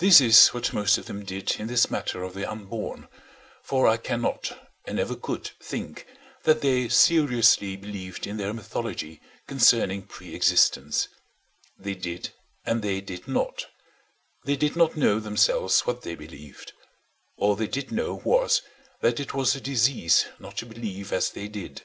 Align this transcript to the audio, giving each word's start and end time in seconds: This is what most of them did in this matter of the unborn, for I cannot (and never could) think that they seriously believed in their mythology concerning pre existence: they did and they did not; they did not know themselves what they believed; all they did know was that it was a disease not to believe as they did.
This 0.00 0.20
is 0.20 0.48
what 0.48 0.72
most 0.72 0.98
of 0.98 1.06
them 1.06 1.24
did 1.24 1.54
in 1.60 1.68
this 1.68 1.88
matter 1.88 2.24
of 2.24 2.34
the 2.34 2.44
unborn, 2.50 3.06
for 3.62 3.86
I 3.86 3.96
cannot 3.96 4.58
(and 4.86 4.96
never 4.96 5.14
could) 5.14 5.52
think 5.62 6.04
that 6.42 6.62
they 6.62 6.88
seriously 6.88 7.76
believed 7.76 8.26
in 8.26 8.38
their 8.38 8.52
mythology 8.52 9.20
concerning 9.46 10.02
pre 10.02 10.34
existence: 10.34 11.06
they 11.78 11.94
did 11.94 12.30
and 12.64 12.82
they 12.82 13.00
did 13.00 13.28
not; 13.28 13.66
they 14.44 14.56
did 14.56 14.74
not 14.74 14.96
know 14.96 15.20
themselves 15.20 15.82
what 15.86 16.02
they 16.02 16.16
believed; 16.16 16.72
all 17.36 17.54
they 17.54 17.68
did 17.68 17.92
know 17.92 18.20
was 18.24 18.62
that 19.00 19.20
it 19.20 19.32
was 19.32 19.54
a 19.54 19.60
disease 19.60 20.26
not 20.40 20.56
to 20.56 20.66
believe 20.66 21.12
as 21.12 21.30
they 21.30 21.46
did. 21.46 21.82